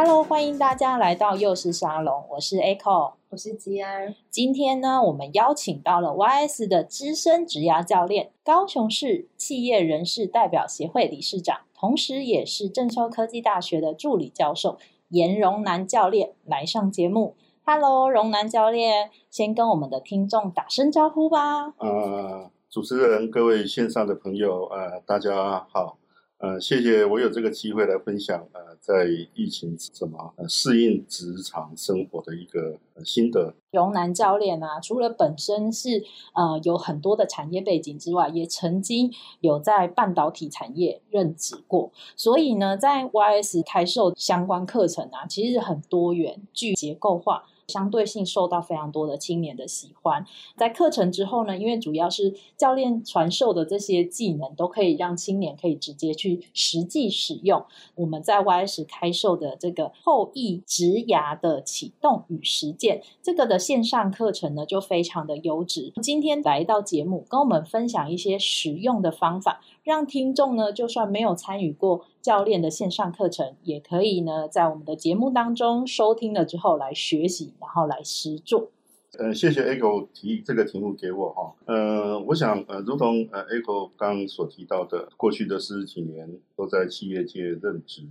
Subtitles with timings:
[0.00, 4.14] Hello，欢迎大家来到幼师沙龙，我是 Echo，我是吉安。
[4.30, 17.34] 今天呢，我们邀请到了 YS 的资深职涯教练，高雄市企业人事代表协会理事长，同时也是正修科技大学的助理教授颜荣南教练来上节目。
[17.64, 21.74] Hello，荣南教练，先跟我们的听众打声招呼吧。
[21.78, 25.98] 呃，主持人，各位线上的朋友，呃，大家好。
[26.38, 33.52] 呃，谢谢我有这个机会来分享，呃，在疫情怎么呃适应职场生活的一个心得。
[33.72, 47.46] 荣南教练啊，除了本身是呃有很多的产业背景之外，也曾经有在半导体产业任职过，所以呢，在 YS 开售相关课程啊，其实很多元、具结构化。
[47.68, 50.24] 相对性受到非常多的青年的喜欢，
[50.56, 57.62] 在课程之后呢，因为主要是教练传授的这些技能，都可以让青年可以直接去实际使用。
[57.94, 65.92] 我们在 YS 开售的这个后翼职涯的启动与实践这个的线上课程呢，就非常的优质。
[66.02, 72.04] 今天来到节目，跟我们分享一些实用的方法，让听众呢，就算没有参与过。
[72.20, 78.70] 教练的线上课程也可以呢，在我们的节目当中收听了之后来学习，然后来实做。
[79.18, 81.54] 呃，谢谢 Echo 提这个题目给我哈。
[81.64, 88.02] 呃，我想呃，如同呃 Echo 刚所提到的，过去的四十几年都在企业界任职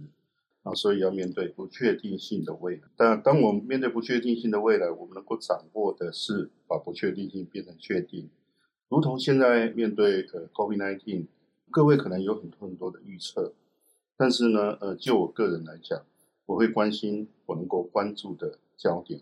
[0.63, 2.81] 啊，所以要面对不确定性的未来。
[2.95, 8.27] 但当我们面对不确定性的未来，我们能够掌握的是把不确定性变成确定。
[8.89, 11.25] 如同现在面对呃 COVID-19，
[11.71, 13.53] 各位可能有很多很多的预测。
[14.15, 16.03] 但是呢，呃，就我个人来讲，
[16.47, 19.21] 我会关心我能够关注的焦点。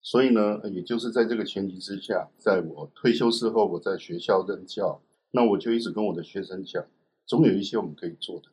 [0.00, 6.84] 所以呢，也就是在这个前提之下，在我退休之后，我在学校任教，那我就一直跟我的学生讲，
[7.24, 8.48] 总有一些我们可以做的，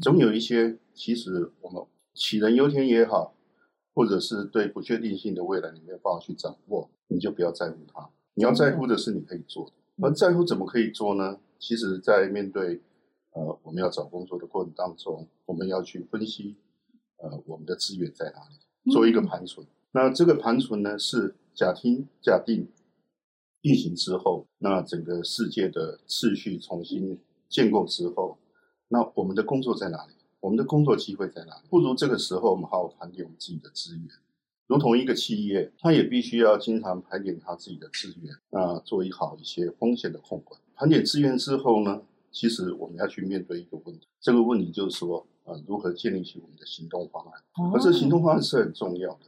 [0.00, 1.80] 总有一些其实我们
[2.16, 3.36] 杞人忧天也好，
[3.94, 8.10] 或者是对不确定性的未来你没有办法去掌握，你就不要在乎它。
[8.34, 9.72] 你要在乎的是你可以做的，
[10.04, 11.38] 而在乎怎么可以做呢？
[11.62, 12.82] 其实，在面对。
[13.34, 16.54] 呃，我们要找工作的过程当中，我们要去分析，
[17.16, 19.66] 呃，我们的资源在哪里，做一个盘存。
[19.66, 22.68] 嗯、那这个盘存呢，是假听假定
[23.62, 27.18] 运行之后，那整个世界的秩序重新
[27.48, 28.36] 建构之后，
[28.88, 30.12] 那我们的工作在哪里？
[30.40, 31.62] 我们的工作机会在哪里？
[31.70, 34.06] 不如这个时候，我们好好盘点我们自己的资源。
[34.66, 40.60] 如同一个企业，它也必须要经常盘点它自己的资源，那做一好一些风险的控管。
[40.82, 47.40] 盘点资源之后呢，其实我们要去面对一个问题，这个问题就是说，呃，如何建立起我们的行动方案？
[47.72, 49.20] 而这行动方案是很重要的。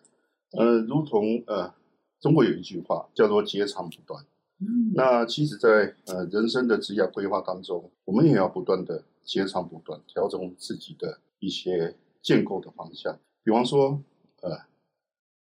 [0.58, 1.72] 呃，如同呃，
[2.18, 4.24] 中国有一句话叫做“截长补短”。
[4.58, 4.90] 嗯。
[4.96, 13.16] 那其实在，在呃人生的职业规划当中，我们也要不断的截长补短，调整自己的一些建构的方向。
[13.44, 14.02] 比方说，
[14.40, 14.58] 呃，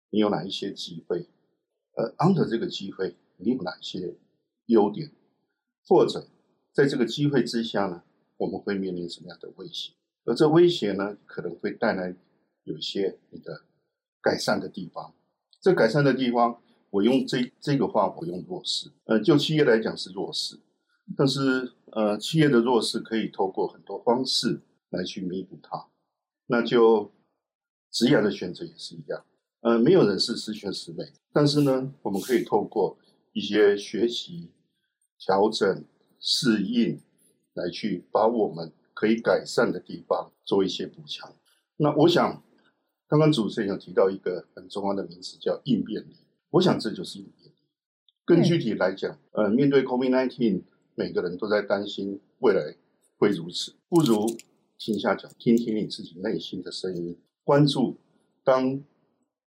[0.10, 1.26] 你有哪一些机会？
[1.96, 4.18] 呃，under 这个机会，你有哪些
[4.66, 5.10] 优点？
[5.88, 6.28] 或者？
[6.74, 8.02] 在这个机会之下呢，
[8.38, 9.94] 我们会面临什么样的威胁？
[10.26, 12.16] 而这威胁呢，可能会带来
[12.64, 13.62] 有些你的
[14.20, 15.14] 改善的地方。
[15.62, 18.90] 这改善的地方，我用这这个话，我用弱势。
[19.06, 20.58] 呃，就企业来讲是弱势，
[21.16, 25.88] 但是呃，企业的弱势可以透过很多方式来去弥补它。
[26.48, 27.12] 那就
[27.92, 29.24] 职业的选择也是一样。
[29.62, 32.98] 呃，没有人是十全十美，但是呢，我们可以透过
[33.32, 34.50] 一些学习、
[35.26, 35.86] 调整。
[36.26, 37.02] 适应，
[37.54, 41.36] 来去把我们可以改善的地方做一些补强。
[41.76, 42.42] 那我想，
[43.10, 46.16] 刚刚主持人有提到一个很重要的名词，叫应变力。
[46.52, 47.56] 我想这就是应变力。
[48.24, 50.62] 更具体来讲，呃，面对 COVID-19，
[50.96, 52.78] 每个人都在担心未来
[53.18, 54.26] 会如此，不如
[54.78, 57.98] 停下脚，听听你自己内心的声音，关注
[58.46, 58.82] 当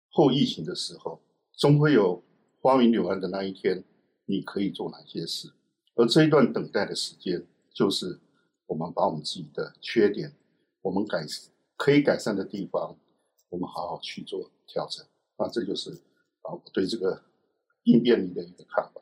[0.09, 1.21] 后疫情的时候，
[1.55, 2.21] 终会有
[2.59, 3.85] 花明柳暗的那一天，
[4.25, 5.53] 你可以做哪些事？
[5.95, 8.19] 而这一段等待的时间，就是
[8.67, 10.33] 我们把我们自己的缺点，
[10.81, 11.25] 我们改
[11.77, 12.95] 可以改善的地方，
[13.49, 15.05] 我们好好去做调整。
[15.37, 15.91] 那这就是
[16.41, 17.21] 啊，我对这个
[17.83, 19.01] 应变力的一个看法，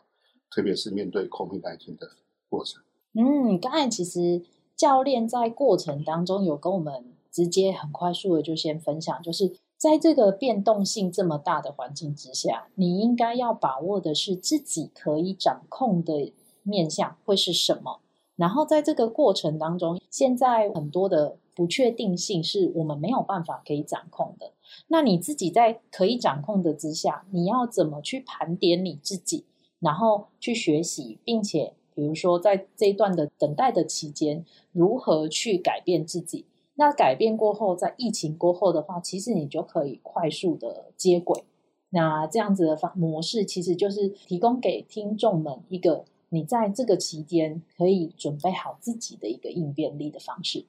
[0.50, 2.12] 特别是面对 COVID-19 的
[2.50, 2.82] 过程。
[3.14, 4.44] 嗯，刚才其实
[4.76, 18.00] 教练在过程当中有跟我们直接很快速的就先分享，就是在这个变动性这么大的环境之下，你应该要把握的是自己可以掌控的面向会是什么。
[18.36, 24.54] 然后在这个过程当中，现在很多的不确定性是我们没有办法可以掌控的。
[24.88, 29.46] 那你自己在可以掌控的之下，你要怎么去盘点你自己，
[29.80, 36.48] 然后去学习，并且比如说在这一段的等待的期间，如何去改变自己？
[36.74, 41.44] 那改变过后，在疫情过后的话，其实你就可以快速的接轨。
[41.92, 46.06] 那这样子的方模式，其实就是提供给听众们一个。
[46.34, 50.66] 你在这个期间可以准备好自己的一个应变力的方式。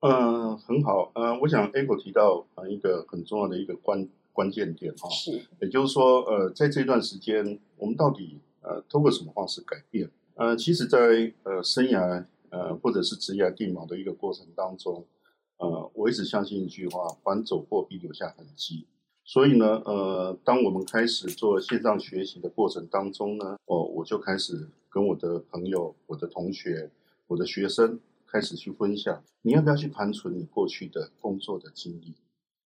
[0.00, 1.12] 嗯、呃，很好。
[1.14, 10.10] 嗯、呃，我想 Echo 提到呃一个很重要的一个关关键点哈，是，也就是说，呃，在这段时间，我们到底呃通过什么方式改变？
[10.34, 15.04] 呃，其实在，在呃生涯呃或者是职业定锚的一个过程当中，
[15.58, 18.86] 呃，我一直相信一句话：凡走过，必留下痕迹。
[19.28, 26.90] 所以呢，呃，当我们开始做线上学习的过程当中呢，哦，我就开始跟我的朋友、我的同学、
[27.26, 32.14] 我的学生开始去分享，你要不要去盘存你过去的工作的经历？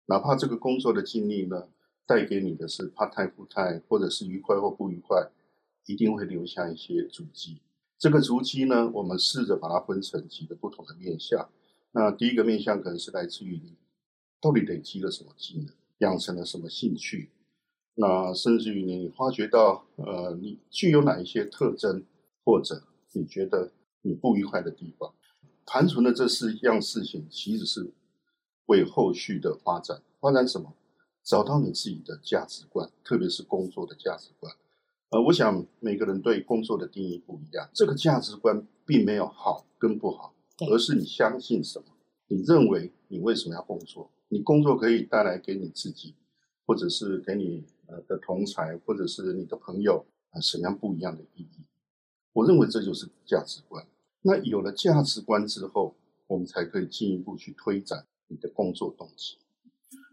[0.05, 1.67] 哪怕这个工作的经历呢，
[2.05, 5.31] 带给你的是 part time、full time，或者是愉快或不愉快，
[5.85, 7.59] 一定会留下一些足迹。
[7.97, 11.49] 这个足迹呢，我们试着把它分成几个不同的面向。
[11.91, 13.75] 那第一个面向可能是来自于你
[14.39, 15.67] 到底累积了什么技能。
[15.97, 17.31] 养成了什么兴趣？
[17.95, 22.01] 那甚至于你发觉到，呃，你具有哪一些特征，
[22.43, 25.13] 或者你觉得你不愉快的地方？
[25.65, 27.93] 盘存的这四样事情，其实是
[28.65, 30.01] 为后续的发展。
[30.19, 30.73] 发展什么？
[31.23, 34.53] 找到你自己的价值观，特别是工作的价值观。
[35.09, 37.69] 呃，我想每个人对工作的定义不一样。
[37.73, 40.33] 这个价值观并没有好跟不好，
[40.69, 41.85] 而是你相信什么？
[42.27, 44.11] 你认为你为什么要工作？
[44.27, 46.15] 你工作可以带来给你自己，
[46.65, 51.65] 或者是给你呃的同才，或者是你的朋友啊什么样不一样的意义？
[52.33, 53.85] 我认为这就是价值观。
[54.21, 55.95] 那有了价值观之后，
[56.27, 59.37] 我们才可以进一步去推展你的工作动机。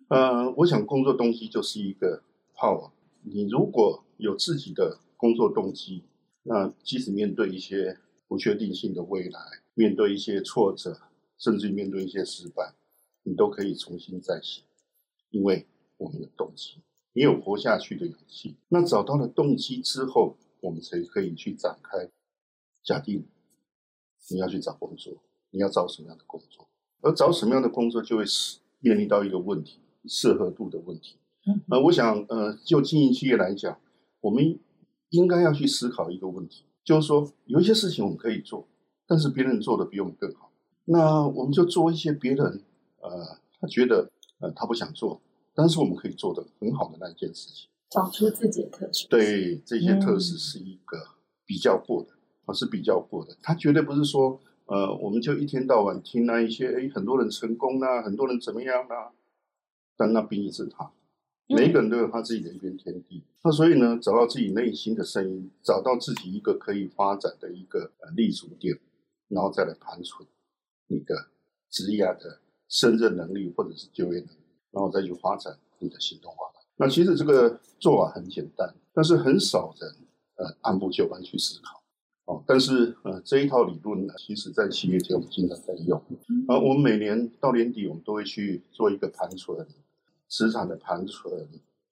[0.09, 2.23] 呃，我想工作动机就是一个
[2.55, 2.91] power。
[3.23, 6.05] 你如果有自己的工作动机，
[6.43, 9.41] 那即使面对一些不确定性的未来，
[9.75, 11.01] 面对一些挫折，
[11.39, 12.75] 甚至面对一些失败。
[13.23, 14.63] 你都可以重新再起，
[15.31, 15.67] 因为
[15.99, 16.79] 我们有动机，
[17.13, 18.57] 你有活下去的勇气。
[18.71, 22.11] 那找到了动机之后，我们才可以去展开。
[22.83, 23.27] 假定
[24.31, 25.15] 你要去找工作，
[25.51, 26.69] 你要找什么样的工作？
[27.03, 28.25] 而找什么样的工作，就会
[28.81, 31.17] 面临到一个问题：适合度的问题。
[31.47, 33.79] 嗯，呃，我想，呃，就经营企业来讲，
[34.21, 34.59] 我们
[35.09, 38.67] 应该要去思考一个问题，就是说，有一些事情我们可以做，
[39.07, 40.51] 但是别人做的比我们更好，
[40.85, 42.63] 那我们就做一些别人。
[43.01, 44.11] 呃，他觉得
[44.41, 45.21] 呃，他不想做，
[45.55, 49.07] 但是我们可以做的很好的那一件事情，找出自己的特质。
[49.09, 50.97] 对，这些特质是一个
[51.45, 52.11] 比较过的，
[52.47, 53.37] 而、嗯、是比较过的。
[53.43, 59.13] 他绝对不是说，呃，我们就一天到晚听那一些，哎，很多人成功啊，很多人怎么样啊，
[59.97, 60.91] 但那毕竟是他，
[61.49, 63.17] 每一个人都有他自己的一片天地。
[63.17, 68.79] 嗯、那所以呢，找到自己内心的声音，找到自己一个可以发展的一个呃立足点，
[69.29, 70.27] 然后再来盘存
[70.87, 71.27] 你的
[71.69, 72.41] 职业的。
[72.71, 74.39] 胜任能力或者是就业能力，
[74.71, 76.60] 然后再去发展你的行动方案。
[76.81, 79.95] 那其实这个做法很简单，但是很少人
[80.37, 81.83] 呃按部就班去思考。
[82.25, 85.99] 哦，但是呃这一套理论呢，其实在企业界我们经常在用。
[86.49, 89.67] 啊，我们每年到年底，我们都会去做一个盘存，
[90.27, 91.47] 资产的盘存，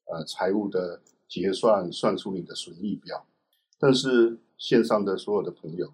[0.06, 3.26] 呃，财务的结算，算出你的损益表。
[3.78, 5.92] 但是线上的所有的朋友，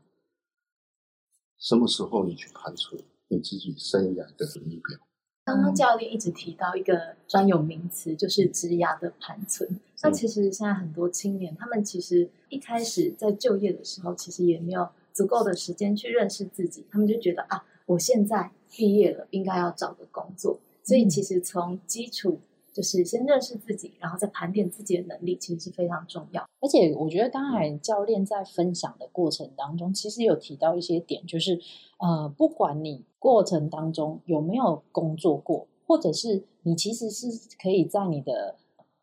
[1.58, 3.02] 什么时候你去盘存？
[3.26, 5.00] 你自己生涯的损益表。
[5.44, 9.78] 刚刚教练一直提到一个专有名词，就是职涯的盘存。
[10.02, 16.84] 那其实现在很多青年，他们其实一开始在就业的时候，其实也没有足够的时间去认识自己。
[16.90, 20.58] 他们就觉得啊，我现在毕业了，应该要找个工作。
[20.82, 22.40] 所以其实从基础。
[22.74, 26.42] 就是先认识自己，然后再盘点自己的能力，其实是非常重要。
[26.60, 31.60] 而且我觉得刚才教练在分享的过程当中，其实有提到一些点，就是
[31.98, 37.28] 呃，不管你过程当中有没有工作过，或者是你其实是
[37.62, 38.56] 可以在你的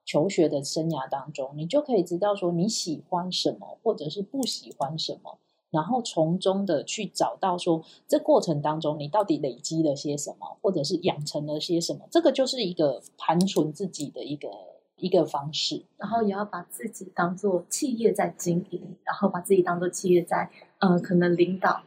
[0.04, 5.38] 求学的生涯当中，你就可以知道说你喜欢什么，或者是不喜欢什么。
[5.72, 14.50] 然后从中的去找到说，这过程当中你到底累积了些什么，或者是养成了些什么，这个就是一个盘存自己的一个
[14.98, 15.82] 一个方式。
[15.98, 20.50] 然后也要把自己当做企业在经营，然后把自己当做企业在
[20.80, 21.82] 呃可能领导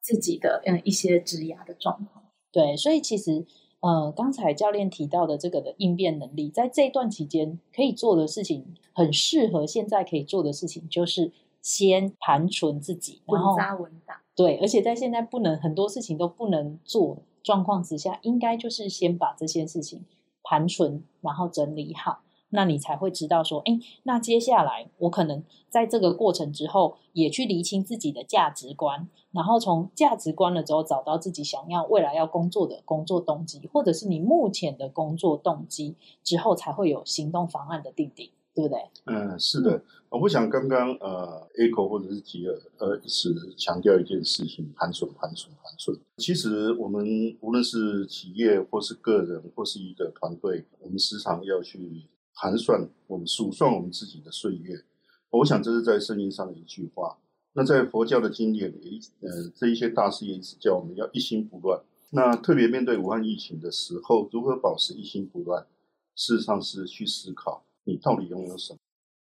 [0.00, 2.24] 自己的嗯一些职涯的状况。
[2.50, 3.46] 对，所以其实
[3.80, 14.22] 呃，刚才教练提到的这个的应变能力，在这一段期间可以做的事情，很适合现在可以做的事情，就是先盘存自己，然后稳扎稳打。
[14.34, 20.04] 对，而且在现在不能很多事情都不能做状况之下，应该就是先把这些事情
[20.42, 22.20] 盘存，然后整理好。
[22.50, 38.30] 那你才会知道说，哎，那接下来我可能在这个过程之后，也去厘清自己的价值观，然后从价值观了之后，找到自己想要未来要工作的工作动机，或者是你目前的工作动机之后，才会有行动方案的定定，
[38.62, 39.14] 对不对？
[39.14, 39.82] 嗯，是的。
[40.08, 45.96] 我不想刚刚呃，Echo 或者是吉尔呃，一直强调一件事情：盘算、盘算、盘算。
[46.16, 52.08] 其实我们无论是企业，或是个人，或是一个团队，我们时常要去。
[52.40, 54.84] 盘算我们数算我们自己的岁月，
[55.30, 57.18] 我想这是在圣经上的一句话。
[57.54, 61.82] 那在佛教的经典里，呃，这一些大师也一直叫我们要一心不乱。
[62.10, 65.66] 那特别面对武汉疫情的时候，如何保持一心不乱？
[66.14, 68.78] 事实上是去思考你到底拥有什么。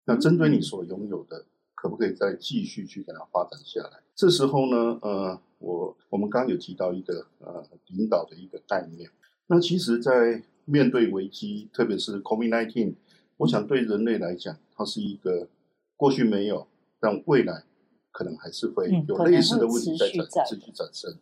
[0.04, 3.99] 那针对你所拥有的，可不可以再继续去给它发展下来？
[4.14, 9.11] 这时候呢，呃，我我们刚刚有提到一个呃领导的一个概念。
[9.49, 12.95] 那其实，在面对危机，特别是 COVID-19，
[13.38, 15.49] 我想对人类来讲，它是一个
[15.97, 16.69] 过去没有，
[17.00, 17.64] 但未来
[18.12, 21.19] 可能还是会有类似的问题在产持续产生。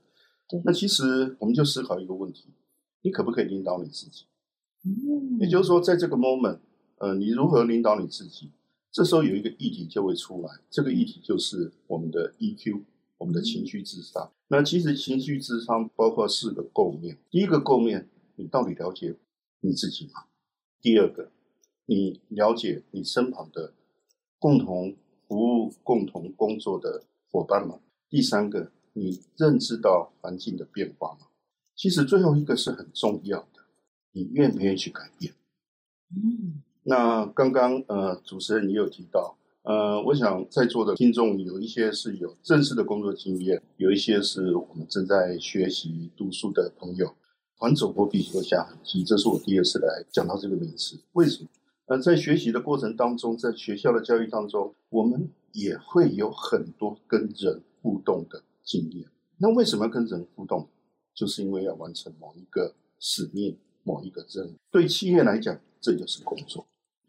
[0.64, 2.52] 那其实我们就思考一个问题：
[3.02, 4.26] 你可不可以领导你自己？
[4.84, 6.58] 嗯，也就是说，在这个 moment，
[7.00, 8.50] 呃，你如何领导你自己？
[8.92, 12.82] 这时候有一个议题就会出来，这个议题就是我们的 EQ，
[13.16, 14.30] 我们的情绪智商。
[14.48, 19.16] 那其实情绪智商包括四个构面，第一个构面，你到底了解
[19.60, 20.24] 你自己吗？
[20.82, 21.30] 第二个，
[21.86, 23.72] 你了解你身旁的
[24.38, 24.94] 共同
[25.26, 27.80] 服务、共同工作的伙伴吗？
[28.10, 31.28] 第三个，你认知到环境的变化吗？
[31.74, 33.62] 其实最后一个是很重要的，
[34.12, 35.32] 你愿不愿意去改变？
[36.10, 47.14] 嗯，那刚刚呃，主持人也有提到，呃，我想在座的听众有一些是有正式的工作经验，有一些是我们正在学习读书的朋友。
[47.58, 50.98] 凡走过必留下痕迹，这是我第二次来讲到这个名词。
[51.12, 51.48] 为什么？
[51.86, 59.04] 呃，在学习的过程当中，在学校的教育当中，我们也会有很多跟人互动的经验。
[59.36, 60.68] 那为什么要跟人互动？
[61.12, 63.58] 就是因为要完成某一个使命、
[63.90, 64.54] 某一个任务。
[64.70, 66.66] 对企业来讲，这就是工作。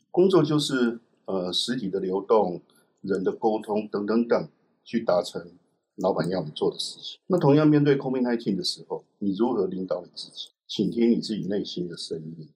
[0.09, 2.61] 工作就是呃实体的流动、
[3.01, 4.49] 人的沟通等等等，
[4.83, 5.51] 去达成。
[5.97, 7.19] 老板要你做的事情。
[7.27, 10.49] 那同样面对 COVID-19 的时候，你如何领导你自己？
[10.65, 12.49] 倾听你自己内心的声音。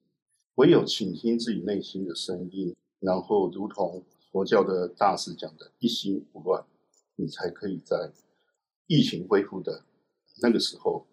[0.56, 4.02] 唯有倾听自己内心的声音，然后如同
[4.32, 6.64] 佛教的大师讲的“一心不乱”，
[7.16, 8.10] 你才可以在
[8.86, 9.84] 疫情恢复的
[10.40, 11.06] 那个时候，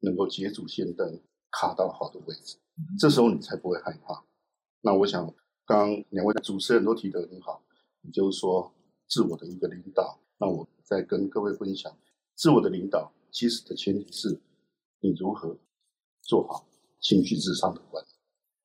[0.00, 2.58] 能够捷足先登，卡到好的位置。
[2.98, 4.24] 这时候你才不会害怕。
[4.82, 5.26] 那我想，
[5.64, 7.62] 刚刚两位主持人都提得很好，
[8.02, 8.72] 也就是说，
[9.08, 10.18] 自我的一个领导。
[10.38, 10.66] 那我。
[10.88, 11.92] 再跟各位分享
[12.36, 14.40] 自我的领导，其实的前提是
[15.00, 15.58] 你如何
[16.22, 16.64] 做好
[17.00, 18.08] 情绪智商的管理。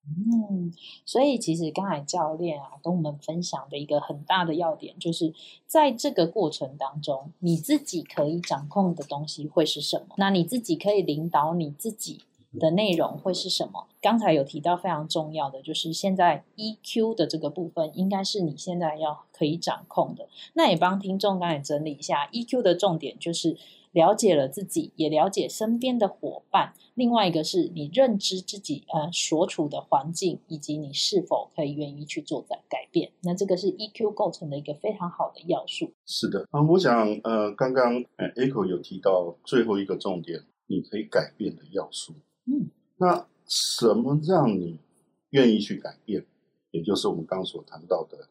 [0.05, 0.71] 嗯，
[1.03, 5.33] 所以其实刚才教练啊跟我们分享的一个很大的要点，就是
[5.65, 10.13] 在这个过程当中，你自己可以掌控的东西会是什么？
[10.19, 12.21] 那你自己可以领导你自己。
[12.59, 13.87] 的内容会是什么？
[14.01, 20.27] 刚才有提到非常重要的，就是现在 EQ 的这个部分，应该是你现在要可以掌控的。
[20.53, 23.57] 那也帮听众刚才整理一下，EQ 的重点就是
[23.91, 26.73] 了解了自己，也了解身边的伙伴。
[26.95, 33.11] 另外一个是你认知自己呃所处的环境，以及你是否可以愿意去做改变。
[33.21, 35.93] 那这个是 EQ 构成的一个非常好的要素。
[36.05, 38.03] 是的，啊，我想呃，刚刚
[38.35, 42.13] Echo 有提到最后一个重点，你可以改变的要素。
[42.45, 44.79] 嗯，那什么让你
[45.31, 46.25] 愿意去改变？
[46.71, 48.29] 也就是我们刚刚所谈到的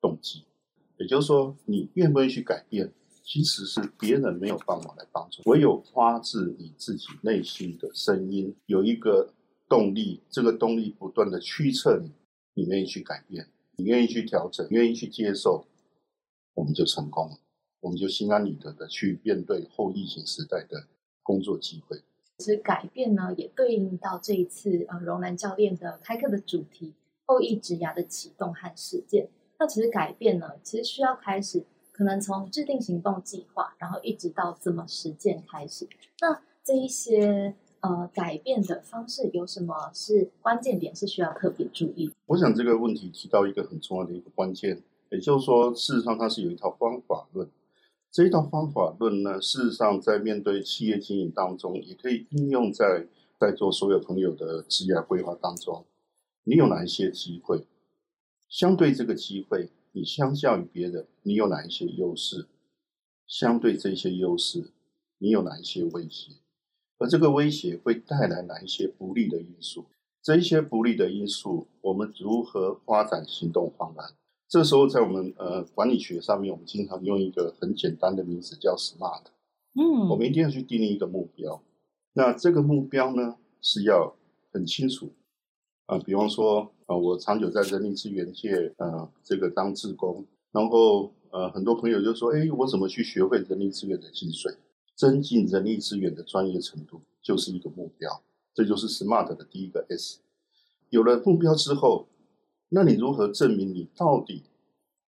[0.00, 0.44] 动机。
[0.96, 2.92] 也就是说，你愿不愿意去改变，
[3.24, 9.34] 其实是别人没有办法来帮助，唯有发自你自己内心的声音，有一个
[9.68, 12.12] 动力，这个动力不断的驱策你，
[12.54, 15.66] 你愿意去改变，你愿意去调整，愿意去接受，
[16.54, 17.38] 我们就成功了，
[17.80, 20.86] 我们就心安理得的去面对后疫情时代的
[21.22, 22.00] 工作机会。
[22.38, 26.92] 其实改变呢，也对应到这一次呃，荣南教练的开课的主题——
[27.26, 29.28] 后疫职涯的启动和实践。
[29.58, 35.86] 那其实改变呢，其实需要开始，可能从制定行动计划，然后一直到怎么实践开始。
[36.20, 42.10] 那这一些呃改变的方式有什么是关键点，是需要特别注意？
[42.26, 47.48] 我想这个问题提到一个很重要的一个关键，也就是说，事实上它是有一套方法论。
[48.14, 53.08] 这一套方法论呢，事实上在面对企业经营当中，也可以应用在
[53.40, 55.84] 在座所有朋友的职业规划当中。
[56.44, 57.66] 你有哪一些机会？
[58.48, 62.46] 相对这个机会，你相较于别人，你有哪一些优势？
[63.26, 64.70] 相对这些优势，
[65.18, 66.34] 你有哪一些威胁？
[66.98, 69.86] 而这个威胁会带来哪一些不利的因素？
[70.22, 74.12] 这一些不利的因素，我们如何发展行动方案？
[74.54, 79.22] 这时候，在我们呃管理学上面，我们经常用一个很简单的名词叫 SMART。
[79.74, 81.60] 嗯，我们一定要去定立一个目标。
[82.12, 84.14] 那这个目标呢，是要
[84.52, 85.10] 很清楚
[85.86, 85.98] 啊、呃。
[85.98, 94.54] 比方说啊、呃，我长久在人力资源界呃这个当志工，然后呃很多朋友就说：“哎，我怎么去学会人力资源的精髓，
[94.94, 98.22] 增进人力资源的专业程度，就是一个目标。
[98.54, 100.20] 这就是 SMART 的第一个 S。
[100.90, 102.06] 有了目标之后。”
[102.68, 104.42] 那你如何证明你到底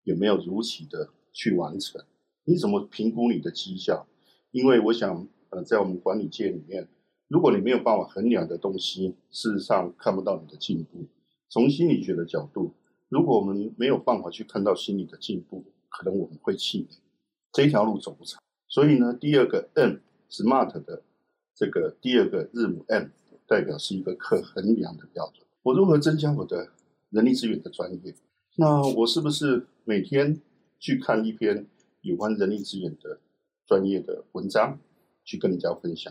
[0.05, 2.05] 有没有如期的去完成？
[2.45, 4.07] 你怎么评估你的绩效？
[4.51, 6.89] 因为我想，呃，在我们管理界里面，
[7.29, 11.07] 如果你没有办法衡量的东西，事实上看不到你的进步。
[11.49, 12.75] 从心理学的角度，
[13.09, 16.99] 如果我们没有办法去看到心理的进步，可能我们会气馁，
[17.53, 18.43] 这条路走不长。
[18.67, 21.03] 所以呢，第二个 M，SMART 的
[21.55, 23.09] 这个第二个字母 M，
[23.47, 25.47] 代表是一个可衡量的标准。
[25.63, 26.71] 我如何增加我的
[27.13, 28.15] 人力资源的专业，
[28.57, 30.41] 那我是不是每天
[30.79, 31.67] 去看一篇
[32.01, 33.21] 有关人力资源的
[33.67, 34.79] 专业的文章，
[35.23, 36.11] 去跟人家分享？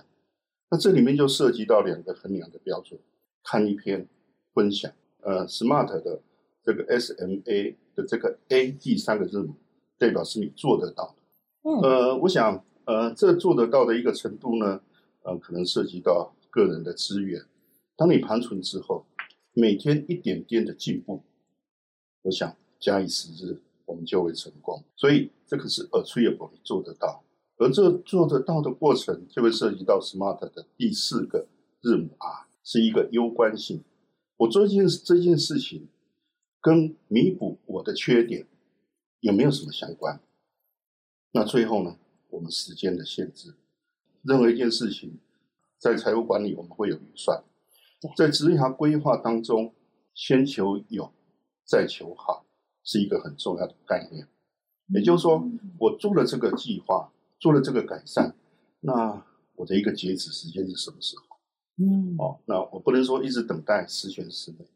[0.70, 3.00] 那这里面就涉及到两个衡量的标准：
[3.44, 4.08] 看一篇，
[4.54, 4.92] 分享。
[5.22, 6.22] 呃，SMART 的
[6.64, 9.56] 这个 S M A 的这个 A 第三个字母，
[9.98, 11.24] 代表是你做得到的。
[11.64, 11.82] 嗯。
[11.82, 14.80] 呃，我想，呃，这做得到的一个程度呢，
[15.24, 17.42] 呃，可能涉及到个人的资源。
[17.98, 19.04] 当你盘存之后。
[19.54, 21.24] 每天一点点的进步，
[22.22, 24.84] 我想假以时日，我们就会成功。
[24.96, 27.24] 所以这个是 achievable，做得到。
[27.58, 31.48] 而这做得到的过程，就会涉及到 SMART 的第四个
[31.80, 33.84] 字母 R，是一个攸关性。
[34.38, 35.88] 我做这件这件事情，
[36.60, 38.48] 跟弥补我的缺点
[39.20, 40.20] 有没有什么相关？
[41.34, 43.54] 那最后呢，我们时间的限制，
[44.24, 45.20] 任何一件事情，
[45.78, 47.44] 在财务管理我们会有预算。
[48.16, 49.74] 在职涯规划当中，
[50.14, 51.12] 先求有，
[51.66, 52.46] 再求好，
[52.84, 54.28] 是一个很重要的概念。
[54.94, 55.42] 也就是说，
[55.80, 58.36] 我做了这个计划，做了这个改善，
[58.82, 61.38] 那我的一个截止时间是什么时候？
[61.78, 64.68] 嗯，哦，那我不能说一直等待十全十美。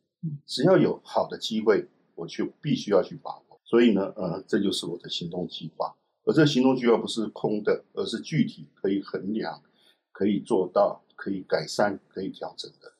[0.45, 3.59] 只要有好的机会，我就必须要去把握。
[3.63, 5.95] 所以呢，呃，这就是我的行动计划。
[6.23, 9.61] 而这个行动计划不是空的，而是具体可以衡量、
[10.11, 12.93] 可以做到、可以改善、可以调整的。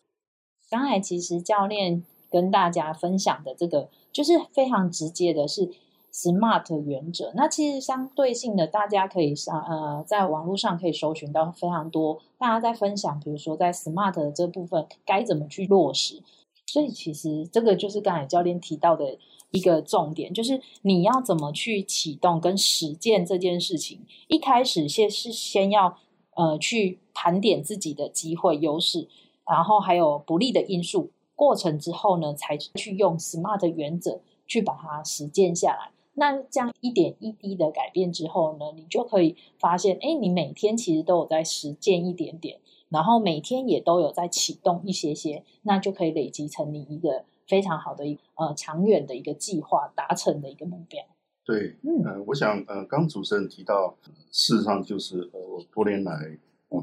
[0.70, 5.70] 刚才其实教练跟大家分享的这个，就是非常直接的，是
[6.12, 7.32] SMART 原则。
[7.36, 16.22] 那其实相对性的，大家可以上呃，在网络上可以搜寻到非常多大家在分享，比如说在 SMART 的这部分该怎么去落实。
[16.68, 19.18] 所以其实这个就是刚才教练提到的
[19.52, 24.00] 一个重点，就是你要怎么去启动跟实践这件事情。
[24.28, 25.98] 一开始先是先要
[26.36, 29.08] 呃去盘点自己的机会优势。
[29.50, 35.92] 然后还有不利的因素，过程之后呢，才去用 SMART 原则去把它实践下来。
[36.16, 51.04] 那这样一点一滴的改变之后呢，你就可以发现，哎，你每天其实都有在实践一点点，然后每天也都有在启动一些些，那就可以累积成你一个非常好的一呃长远的一个计划达成的一个目标。
[51.44, 53.96] 对，嗯、呃，我想呃，刚主持人提到，
[54.32, 56.12] 事实上就是呃，我多年来。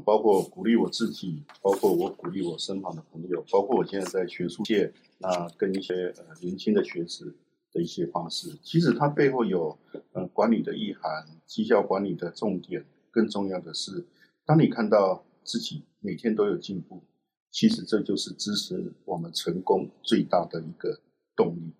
[0.05, 7.35] 包括鼓励我自己，包括我鼓励我身旁的朋友，包括我现在在学术界，那跟一些呃年轻的学子
[7.71, 9.77] 的一些方式，其实它背后有
[10.13, 12.83] 呃管理的意涵，绩效管理的重点。
[13.11, 14.03] 更重要的是，
[14.45, 17.03] 当你看到自己每天都有进步，
[17.51, 20.99] 其实这就是支持我们成功最大的一个
[21.35, 21.71] 动力。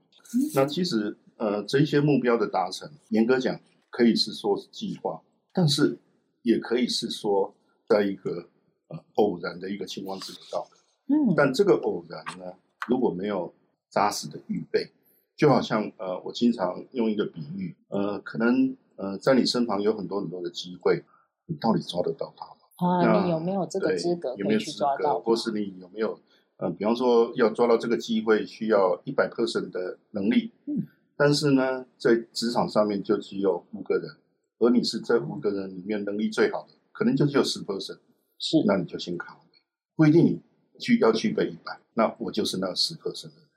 [0.53, 5.19] 那其实呃这些目标的达成，严格讲可以是说是计划，
[5.51, 5.97] 但是
[6.43, 7.55] 也可以是说。
[7.93, 8.43] 在一个
[8.87, 10.77] 呃偶然的一个情况之下到的，
[11.13, 12.51] 嗯，但这个偶然呢，
[12.87, 13.53] 如果没有
[13.87, 14.89] 扎实的预备，
[15.35, 21.03] 就好像呃，我经常用一个比喻，呃，可能呃，在你身旁有很多很多的机会，
[21.45, 22.61] 你到底抓得到它吗？
[22.77, 25.19] 啊，那你有没有这个资格有没有资格？
[25.19, 26.19] 或是你有没有
[26.57, 34.09] 呃，比方说要抓到这个机会，需要一百 percent 的能力，嗯，但是呢，在职场上面就只有五个人，
[34.57, 36.73] 而你是这五个人里面能力最好的。
[37.03, 37.99] 可能就只有十 percent，
[38.39, 39.37] 是，那你就先考，
[39.93, 40.39] 不一定你
[40.79, 43.49] 去要具备一百，那我就是那十 percent 的人，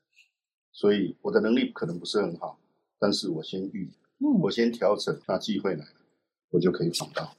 [0.73, 2.59] 所以我的能力可能不是很好，
[2.99, 5.91] 但是我先预，嗯，我先调整，那机会来了，
[6.51, 7.37] 我就可以找到。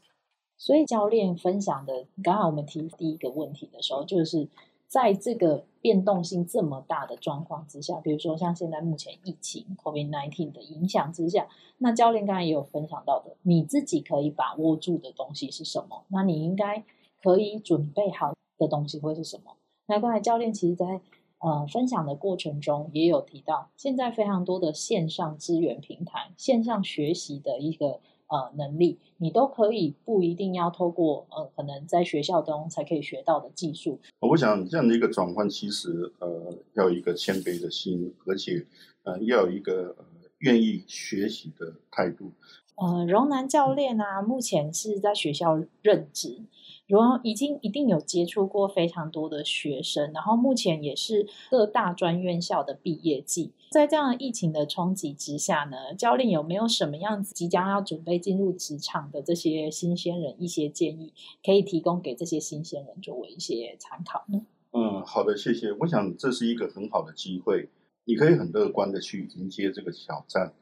[0.55, 4.47] 所以教练分享的，刚刚我们提第一个问题的时候，就是
[4.87, 11.47] 在这个变动性这么大的状况之下，比如说像现在目前疫情 COVID-19 的影响之下，
[11.77, 16.05] 那教练刚才也有分享到的，你自己可以把握住的东西是什么？
[16.07, 16.83] 那你应该
[17.21, 19.51] 可以准备好的东西会是什么？
[19.87, 21.01] 那刚才教练其实在
[21.39, 27.99] 呃分享的过程中也有提到，现在非常多的线上资源平台、线上学习的一个。
[28.27, 33.99] 呃，能力你都可以，不一定要透过呃，可能在学校中才可以学到的技术。
[34.19, 38.65] 我想这样的一个转换，其实呃，要有一个谦卑的心，而且
[39.03, 40.05] 呃，要有一个呃
[40.39, 42.31] 愿意学习的态度。
[42.75, 46.41] 呃，荣南教练啊，目前是在学校任职。
[46.87, 53.51] 然后已经一定有接触过非常多的学生，然后目前也是各大专院校的毕业季。
[53.69, 61.13] 在这样疫情的冲击之下呢，教练有没有什么样子即将要准备进入职场的这些新鲜人一些建议，
[61.45, 64.45] 可以提供给这些新鲜人作为一些参考呢？
[64.71, 65.73] 嗯，好的，谢谢。
[65.79, 67.67] 我想这是一个很好的机会，
[68.05, 70.53] 你可以很乐观的去迎接这个挑战。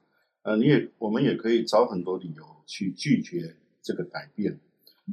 [0.41, 4.59] 呃，你也我们也可以找很多理由去拒绝这个改变。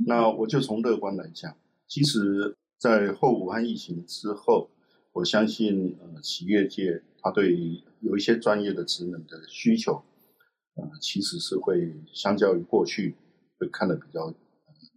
[0.07, 1.55] 那我就从乐观来讲，
[1.87, 4.71] 其实，在后武汉疫情之后，
[5.13, 10.03] 我相信呃，企业界它对有一些专业的职能的需求，
[10.75, 13.15] 呃，其实是会相较于过去
[13.59, 14.35] 会看得比较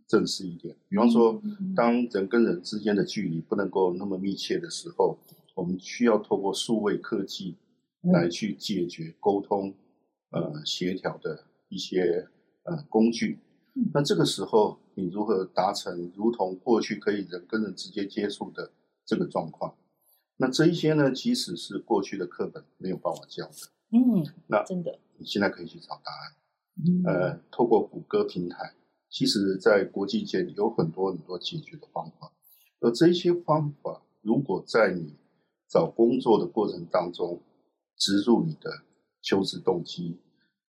[0.08, 0.76] 正式一点。
[0.88, 1.42] 比方说，
[1.76, 5.18] 当人跟人之间的距离不能够那么密切的时候，
[5.56, 7.58] 我们需要透过数位科技
[8.14, 9.74] 来去解决沟通、
[10.30, 12.28] 呃协调的一些
[12.64, 13.40] 呃工具。
[13.94, 18.72] 那这个时候，你如何达成如同过去可以人跟人直接接触的
[19.06, 19.76] 这个状况？
[20.38, 23.54] 那这一些呢，即使是过去的课本没有办法教的。
[23.92, 26.36] 嗯，那真的，你现在可以去找答案。
[26.78, 28.74] 嗯，呃，透过谷歌平台，
[29.10, 32.34] 其实在国际间有很多很多解决的方法。
[32.82, 35.16] 而这些方法，如果在你
[35.70, 37.42] 找工作的过程当中
[37.98, 38.84] 植入你的
[39.22, 40.20] 求职动机，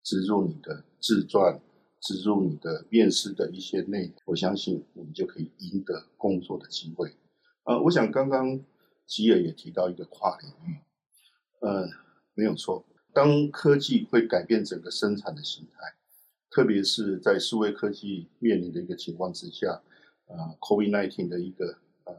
[0.02, 1.60] 植入你的自传。
[2.00, 7.16] 植入你的面试的一些内容，我相信我们就可以赢得工作的机会。
[7.64, 8.60] 呃，我想刚刚
[9.06, 10.78] 吉尔也提到一个跨领域，
[11.60, 11.88] 呃，
[12.34, 12.84] 没有错。
[13.12, 15.94] 当科技会改变整个生产的形态，
[16.50, 19.82] 特别是在数位科技面临的一个情况之下，
[20.26, 22.14] 呃，COVID-19 的一个呃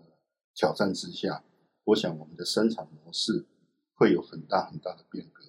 [0.55, 1.43] 挑战之下，
[1.85, 3.45] 我想我们的生产模式
[3.93, 5.43] 会有很大很大的变革。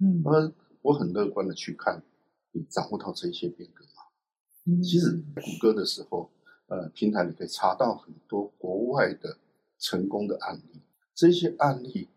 [0.00, 2.02] 嗯，呃，我很乐观的去看。
[2.54, 4.02] 你掌握到这些变革吗？
[4.66, 6.30] 嗯，其实谷歌的时候，
[6.68, 9.36] 呃，平台你可以查到很多国外的
[9.78, 10.80] 成功的案例。
[11.14, 12.08] 这些案例，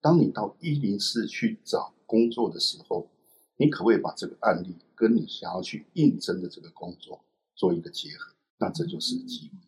[0.00, 3.06] 当你到一零四去找工作的时候，
[3.56, 7.20] 你可不可以把这个案例跟你想要去应征的这个工作
[7.54, 8.34] 做一个结合？
[8.58, 9.58] 那这就是机会。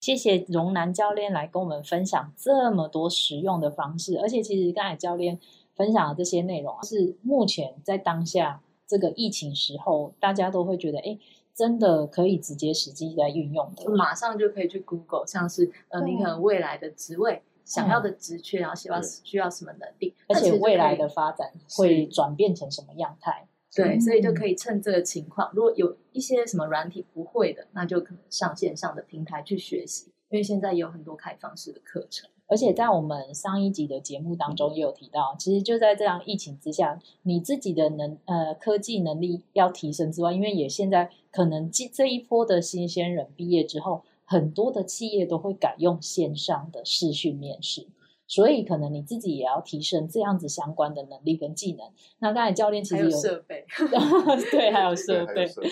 [0.00, 5.38] 谢谢荣南教练来跟我们分享这么多实用的方式，而且其实刚才教练
[5.74, 8.62] 分享的这些内容是目前在当下。
[8.90, 11.16] 这个疫情时候，大家都会觉得，哎，
[11.54, 23.46] 真的可以直接实际在运用的，马上就可以去 Google，像是呃，你可能未来的职位、想要的职缺，然后希望需要什么能力，而且未来的发展会转变成什么样态？
[23.72, 32.30] 对，所以就可以趁这个情况，如果有一些什么软体不会的，那就可能上线上的平台去学习，因为现在有很多开放式的课程。
[32.46, 47.86] 而且在我们上一集的节目当中也有提到，其实就在这样疫情之下，你自己的能呃科技能力要提升之外，因为也现在可能这这一波的新鲜人毕业之后，很多的企业都会改用线上的视讯面试。
[48.30, 51.84] 所以可能你自己也要提升这样子相关的能力跟技能。
[52.20, 53.64] 那刚才教练其实有，有设备，
[54.52, 55.68] 对，还有设备，设备。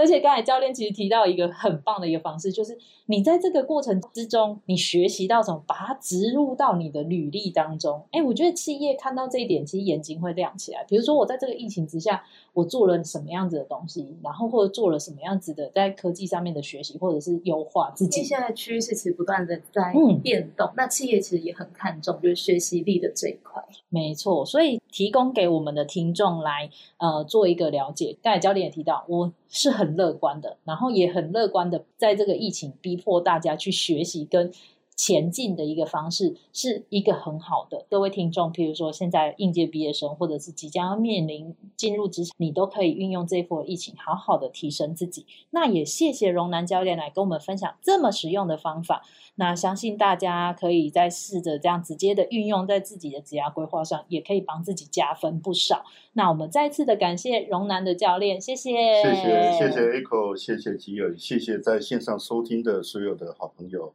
[0.00, 8.02] 而且刚才教练其实提到一个很棒的一个方式，就是你在这个过程之中，你学习到什么，把它植入到你的履历当中。
[8.12, 10.82] 哎，我觉得企业看到这一点，其实眼睛会亮起来。
[10.88, 18.22] 比如说我在这个疫情之下，我做了什么样子的东西，然后或者做了什么样子的在科技上面的学习，或者是优化自己。
[18.22, 19.92] 现在趋势其实不断的在
[20.22, 21.97] 变动，嗯，那企业其实也很看。
[22.00, 28.16] 重就是学习力的这一块，没错，所以提供给我们的听众来呃做一个了解。
[28.22, 34.52] 刚才教练也提到，我是很乐观的，然后也很乐观的，在这个疫情逼迫大家去学习跟
[34.98, 37.86] 前进的一个方式，是一个很好的。
[37.88, 45.24] 各位听众，譬如说现在应届毕业生，或者是即将要面临进入职场，你都可以运用这波疫情，好好的提升自己。
[45.50, 49.04] 那也谢谢荣南教练来跟我们分享这么实用的方法。
[49.36, 55.84] 那相信大家可以再试着这样直接的运用在自己的职涯规划上，也可以帮自己加分不少。
[56.14, 63.94] 那我们再次的感谢荣南的教练，谢谢，谢谢，谢谢 Echo，谢谢吉尔，谢谢在线上收听的所有的好朋友。